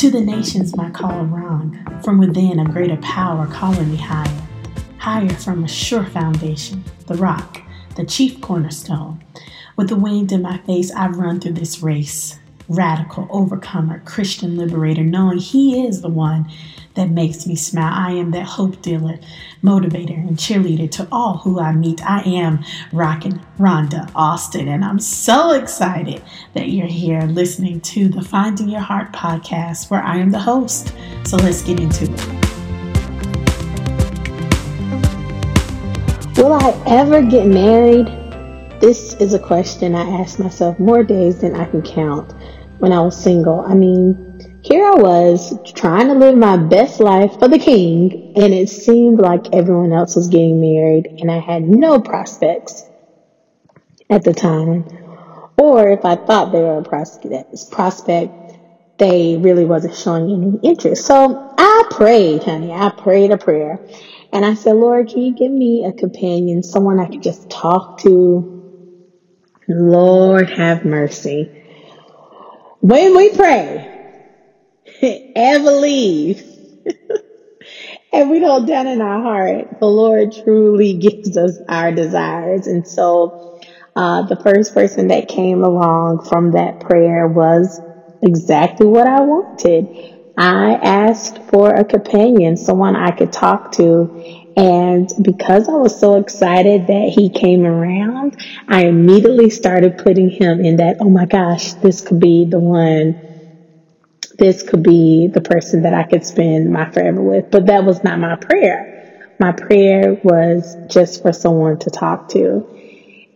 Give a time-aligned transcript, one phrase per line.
[0.00, 1.76] To the nations, my call rung.
[2.02, 4.42] From within, a greater power calling me higher.
[4.96, 7.60] Higher from a sure foundation, the rock,
[7.96, 9.22] the chief cornerstone.
[9.76, 12.38] With the wind in my face, I run through this race.
[12.70, 16.48] Radical, overcomer, Christian liberator, knowing He is the one
[16.94, 17.92] that makes me smile.
[17.92, 19.18] I am that hope dealer,
[19.60, 22.00] motivator, and cheerleader to all who I meet.
[22.08, 26.22] I am Rockin' Rhonda Austin, and I'm so excited
[26.54, 30.94] that you're here listening to the Finding Your Heart podcast, where I am the host.
[31.24, 32.26] So let's get into it.
[36.38, 38.06] Will I ever get married?
[38.80, 42.32] This is a question I ask myself more days than I can count
[42.80, 43.60] when I was single.
[43.60, 44.18] I mean,
[44.62, 49.20] here I was trying to live my best life for the king, and it seemed
[49.20, 52.84] like everyone else was getting married, and I had no prospects
[54.10, 54.86] at the time.
[55.56, 58.32] Or if I thought they were a prospect,
[58.96, 61.06] they really wasn't showing any interest.
[61.06, 62.72] So I prayed, honey.
[62.72, 63.78] I prayed a prayer.
[64.32, 67.98] And I said, Lord, can you give me a companion, someone I could just talk
[67.98, 68.48] to?
[69.68, 71.52] Lord, have mercy.
[72.80, 73.88] When we pray,
[75.34, 76.42] ever leave.
[78.12, 82.66] and we don't doubt in our heart, the Lord truly gives us our desires.
[82.66, 83.36] And so,
[83.96, 87.80] uh, the first person that came along from that prayer was
[88.22, 89.88] exactly what I wanted.
[90.40, 94.16] I asked for a companion, someone I could talk to.
[94.56, 100.60] And because I was so excited that he came around, I immediately started putting him
[100.62, 103.20] in that, oh my gosh, this could be the one
[104.38, 107.50] this could be the person that I could spend my forever with.
[107.50, 108.90] But that was not my prayer.
[109.38, 112.66] My prayer was just for someone to talk to.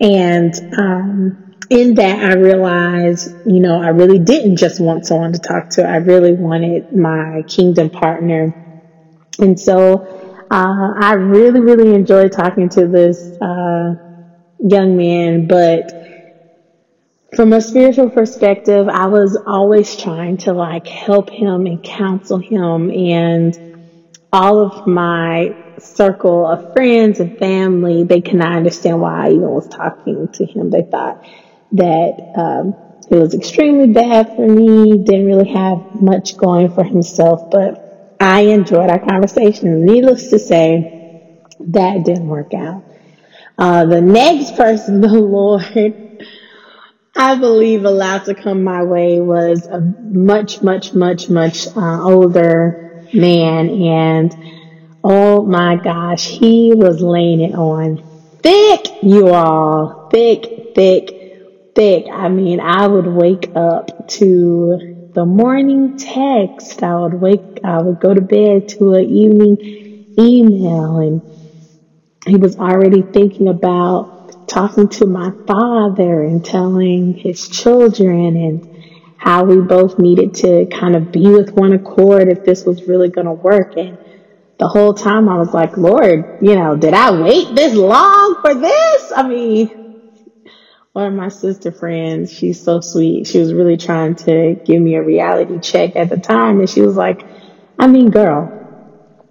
[0.00, 5.38] And um, in that, I realized, you know, I really didn't just want someone to
[5.38, 5.88] talk to.
[5.88, 8.54] I really wanted my kingdom partner.
[9.38, 10.06] And so
[10.50, 13.94] uh, I really, really enjoyed talking to this uh,
[14.58, 15.92] young man, but
[17.34, 22.90] from a spiritual perspective, I was always trying to like help him and counsel him
[22.90, 23.58] and
[24.32, 29.50] all of my circle of friends and family, they could not understand why I even
[29.50, 30.70] was talking to him.
[30.70, 31.20] They thought
[31.74, 32.74] that um,
[33.10, 37.78] it was extremely bad for me, didn't really have much going for himself, but
[38.18, 39.84] I enjoyed our conversation.
[39.84, 40.86] Needless to say,
[41.60, 42.84] that didn't work out.
[43.58, 45.94] Uh, the next person the Lord
[47.16, 52.76] I believe allowed to come my way was a much, much, much, much uh, older
[53.12, 53.68] man.
[53.70, 54.36] And
[55.04, 58.02] oh my gosh, he was laying it on
[58.42, 60.08] thick, you all.
[60.10, 61.23] Thick, thick,
[61.74, 62.06] thick.
[62.10, 66.82] I mean, I would wake up to the morning text.
[66.82, 71.22] I would wake, I would go to bed to an evening email and
[72.26, 78.84] he was already thinking about talking to my father and telling his children and
[79.16, 83.08] how we both needed to kind of be with one accord if this was really
[83.08, 83.76] going to work.
[83.76, 83.98] And
[84.58, 88.54] the whole time I was like, Lord, you know, did I wait this long for
[88.54, 89.12] this?
[89.14, 89.83] I mean,
[90.94, 93.28] one of my sister friends, she's so sweet.
[93.28, 96.60] She was really trying to give me a reality check at the time.
[96.60, 97.26] And she was like,
[97.78, 98.54] I mean, girl,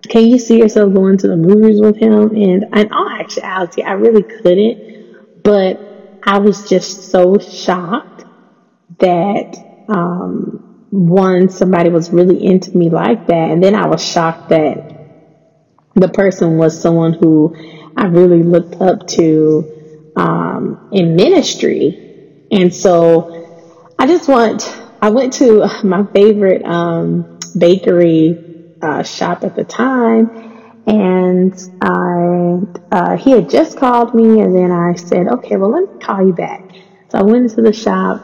[0.10, 2.32] can you see yourself going to the movies with him?
[2.36, 4.80] And in all actuality, I really couldn't
[5.44, 5.84] but
[6.24, 8.26] I was just so shocked
[9.00, 9.58] that,
[9.88, 13.52] um, one, somebody was really into me like that.
[13.52, 14.84] And then I was shocked that
[15.96, 17.56] the person was someone who
[17.96, 19.70] I really looked up to,
[20.16, 22.00] um, in ministry.
[22.52, 23.32] And so
[24.00, 24.64] I just want,
[25.02, 28.40] I went to my favorite, um, bakery,
[28.82, 30.28] uh, shop at the time
[30.86, 32.60] and I,
[32.92, 36.26] uh, he had just called me, and then I said, okay, well, let me call
[36.26, 36.66] you back.
[37.10, 38.22] So I went into the shop,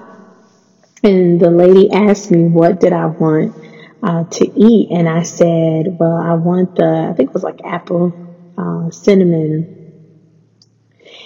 [1.03, 3.55] and the lady asked me, what did I want
[4.03, 4.89] uh, to eat?
[4.91, 8.17] And I said, well, I want the, I think it was like apple
[8.57, 9.69] uh, cinnamon.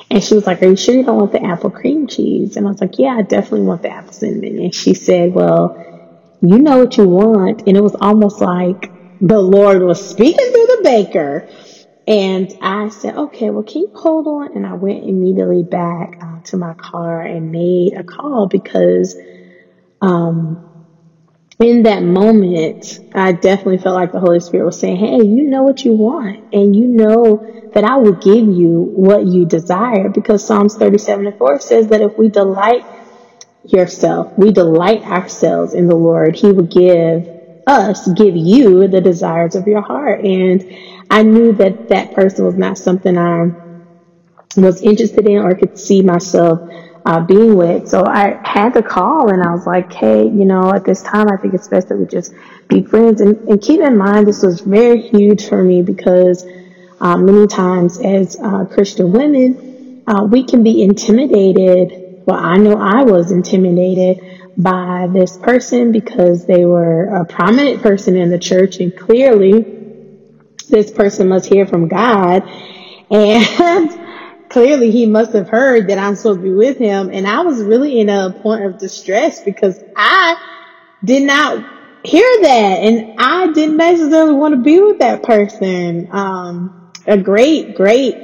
[0.09, 2.57] And she was like, are you sure you don't want the apple cream cheese?
[2.57, 4.59] And I was like, yeah, I definitely want the apple cinnamon.
[4.59, 5.77] And she said, well,
[6.41, 7.63] you know what you want.
[7.67, 8.91] And it was almost like
[9.21, 11.47] the Lord was speaking through the baker.
[12.07, 14.55] And I said, okay, well, can you hold on?
[14.55, 19.15] And I went immediately back uh, to my car and made a call because,
[20.01, 20.61] um,
[21.59, 25.63] in that moment, I definitely felt like the Holy Spirit was saying, Hey, you know
[25.63, 30.45] what you want, and you know that I will give you what you desire because
[30.45, 32.85] Psalms 37 and 4 says that if we delight
[33.63, 37.27] yourself, we delight ourselves in the Lord, He will give
[37.65, 40.23] us give you the desires of your heart.
[40.23, 40.63] And
[41.09, 43.51] I knew that that person was not something I
[44.57, 46.61] was interested in or could see myself
[47.05, 47.87] uh, being with.
[47.87, 51.27] So I had to call and I was like, hey, you know, at this time,
[51.29, 52.33] I think it's best that we just
[52.67, 53.21] be friends.
[53.21, 56.45] And, and keep in mind, this was very huge for me because
[57.01, 62.23] uh, many times as uh, Christian women, uh, we can be intimidated.
[62.25, 64.21] Well, I know I was intimidated
[64.55, 69.83] by this person because they were a prominent person in the church and clearly
[70.69, 72.43] this person must hear from God.
[73.09, 73.91] And
[74.53, 77.09] clearly he must have heard that I'm supposed to be with him.
[77.11, 80.37] And I was really in a point of distress because I
[81.03, 81.65] did not
[82.03, 82.79] hear that.
[82.83, 86.07] And I didn't necessarily want to be with that person.
[86.11, 86.71] Um,
[87.07, 88.21] a great, great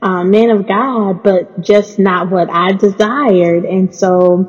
[0.00, 3.64] uh, man of God, but just not what I desired.
[3.64, 4.46] And so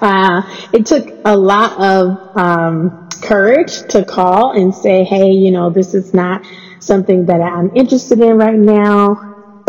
[0.00, 0.42] uh,
[0.72, 5.94] it took a lot of um, courage to call and say, hey, you know, this
[5.94, 6.46] is not
[6.80, 9.18] something that I'm interested in right now,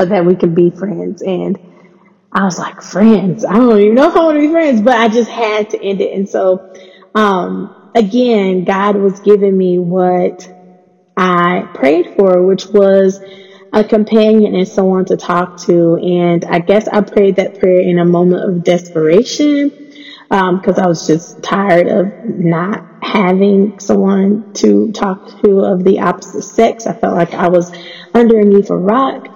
[0.02, 1.22] but that we can be friends.
[1.22, 1.60] And
[2.32, 3.46] I was like, friends?
[3.46, 5.80] I don't even know if I want to be friends, but I just had to
[5.80, 6.12] end it.
[6.12, 6.66] And so,
[7.14, 10.50] um, again, God was giving me what
[11.16, 13.22] I prayed for, which was
[13.72, 15.98] a companion and someone to talk to.
[15.98, 19.72] And I guess I prayed that prayer in a moment of desperation
[20.30, 26.00] because um, I was just tired of not having someone to talk to of the
[26.00, 26.88] opposite sex.
[26.88, 27.72] I felt like I was
[28.16, 29.28] underneath a rock,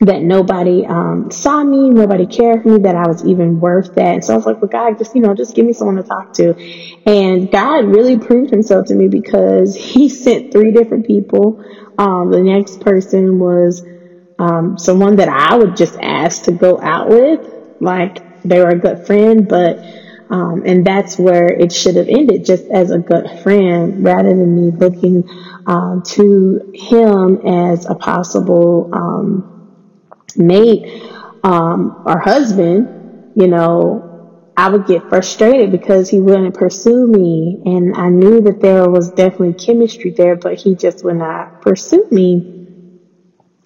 [0.00, 4.14] that nobody um, saw me, nobody cared for me, that I was even worth that.
[4.14, 6.02] And so I was like, well, God, just, you know, just give me someone to
[6.02, 6.54] talk to.
[7.04, 11.60] And God really proved himself to me because he sent three different people.
[11.98, 13.82] Um, the next person was
[14.38, 17.40] um, someone that I would just ask to go out with.
[17.78, 19.82] Like, they were a good friend, but
[20.30, 24.54] um, and that's where it should have ended, just as a good friend, rather than
[24.54, 25.24] me looking
[25.66, 28.88] um, to him as a possible
[30.36, 30.86] mate
[31.42, 32.90] um, or husband.
[33.34, 34.06] You know,
[34.56, 39.12] I would get frustrated because he wouldn't pursue me, and I knew that there was
[39.12, 42.44] definitely chemistry there, but he just would not pursue me.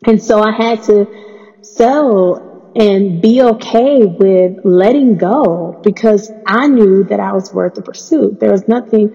[0.06, 1.06] And so I had to
[1.62, 2.40] settle
[2.74, 8.38] and be okay with letting go because I knew that I was worth the pursuit.
[8.40, 9.10] There was nothing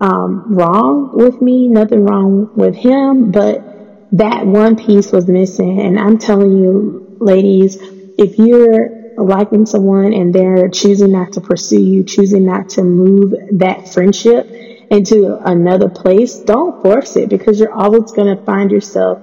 [0.00, 3.62] um, wrong with me, nothing wrong with him, but
[4.12, 5.80] that one piece was missing.
[5.80, 7.78] And I'm telling you, ladies,
[8.16, 13.34] if you're liking someone and they're choosing not to pursue you, choosing not to move
[13.52, 14.50] that friendship
[14.90, 19.22] into another place, don't force it because you're always going to find yourself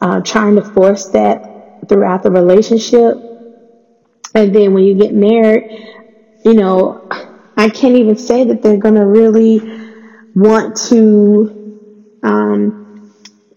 [0.00, 1.42] uh, trying to force that
[1.88, 3.16] throughout the relationship.
[4.34, 5.64] And then when you get married,
[6.44, 7.00] you know,
[7.56, 9.62] I can't even say that they're going to really
[10.34, 11.56] want to
[12.22, 12.87] um,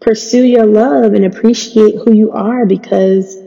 [0.01, 3.39] pursue your love and appreciate who you are because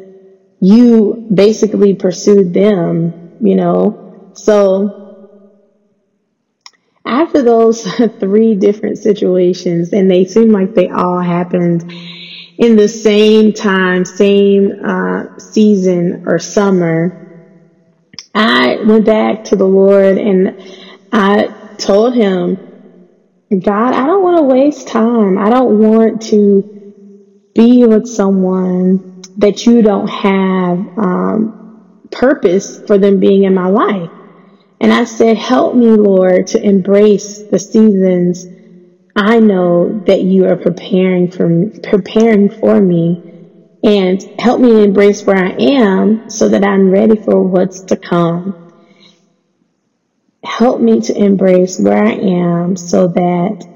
[0.61, 3.99] you basically pursued them, you know.
[4.35, 4.95] So
[7.05, 7.83] after those
[8.21, 11.85] three different situations, and they seem like they all happened
[12.59, 17.15] in the same time, same uh, season or summer,
[18.35, 20.57] I went back to the Lord and
[21.13, 22.61] I told him,
[23.51, 25.39] God, I don't want to waste time.
[25.39, 26.69] I don't want to
[27.55, 31.55] be with someone that you don't have um,
[32.13, 34.13] purpose for them being in my life.
[34.81, 38.47] And I said, help me, Lord, to embrace the seasons
[39.17, 43.23] I know that you are preparing for preparing for me
[43.83, 48.57] and help me embrace where I am so that I'm ready for what's to come.
[50.45, 53.67] Help me to embrace where I am so that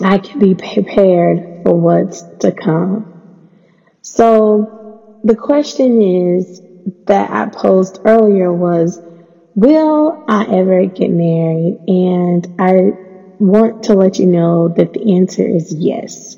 [0.00, 3.06] I can be prepared for what's to come.
[4.02, 4.70] So
[5.24, 6.60] the question is
[7.06, 9.00] that I posed earlier was,
[9.54, 11.80] will I ever get married?
[11.86, 12.96] And I
[13.38, 16.36] want to let you know that the answer is yes.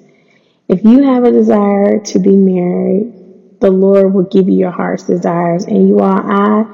[0.68, 3.12] If you have a desire to be married,
[3.60, 5.64] the Lord will give you your heart's desires.
[5.64, 6.64] And you all, I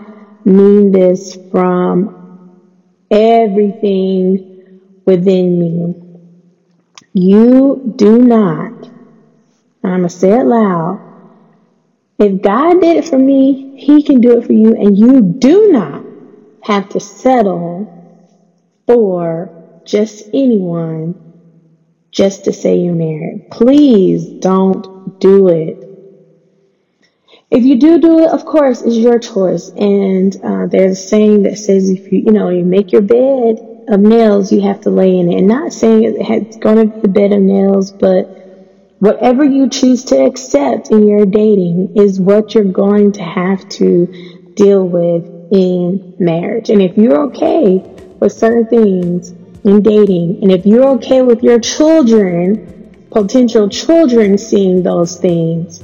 [0.44, 2.10] mean this from
[3.10, 4.46] everything
[5.06, 5.96] within me.
[7.14, 8.72] You do not,
[9.84, 11.00] I'm going to say it loud,
[12.18, 15.70] if God did it for me, He can do it for you, and you do
[15.72, 16.04] not
[16.62, 17.90] have to settle
[18.86, 19.52] for
[19.86, 21.16] just anyone
[22.12, 23.44] just to say you're married.
[23.52, 24.88] Please don't
[25.20, 25.84] do it.
[27.50, 29.70] If you do do it, of course, it's your choice.
[29.74, 33.60] And uh, there's a saying that says if you, you know, you make your bed
[33.88, 35.38] of nails, you have to lay in it.
[35.38, 38.30] And not saying it's going to be the bed of nails, but
[38.98, 44.08] whatever you choose to accept in your dating is what you're going to have to
[44.54, 46.70] deal with in marriage.
[46.70, 47.82] And if you're okay
[48.20, 52.64] with certain things in dating, and if you're okay with your children,
[53.10, 55.82] potential children seeing those things,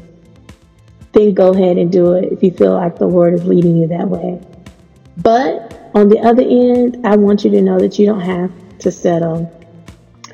[1.16, 3.88] then go ahead and do it if you feel like the Lord is leading you
[3.88, 4.40] that way.
[5.16, 8.92] But on the other end, I want you to know that you don't have to
[8.92, 9.50] settle.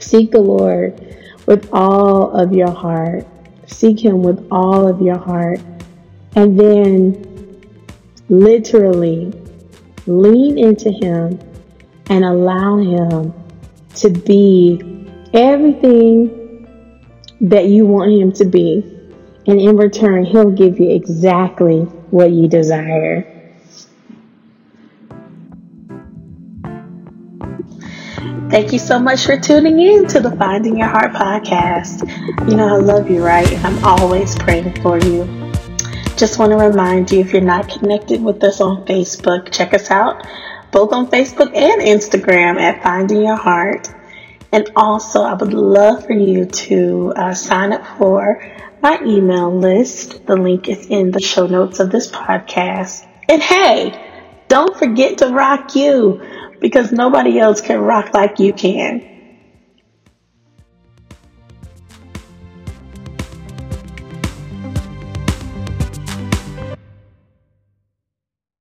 [0.01, 3.27] Seek the Lord with all of your heart.
[3.67, 5.61] Seek Him with all of your heart.
[6.35, 7.29] And then
[8.29, 9.33] literally
[10.07, 11.39] lean into Him
[12.11, 13.33] and allow Him
[13.97, 14.83] to be
[15.33, 16.41] everything
[17.41, 19.01] that you want Him to be.
[19.46, 21.80] And in return, He'll give you exactly
[22.11, 23.28] what you desire.
[28.50, 32.06] Thank you so much for tuning in to the Finding Your Heart podcast.
[32.50, 33.50] You know, I love you, right?
[33.50, 35.25] And I'm always praying for you.
[36.16, 39.90] Just want to remind you if you're not connected with us on Facebook, check us
[39.90, 40.26] out
[40.72, 43.88] both on Facebook and Instagram at Finding Your Heart.
[44.52, 48.44] And also, I would love for you to uh, sign up for
[48.82, 50.26] my email list.
[50.26, 53.06] The link is in the show notes of this podcast.
[53.28, 53.99] And hey,
[54.49, 56.23] don't forget to rock you
[56.61, 59.12] because nobody else can rock like you can.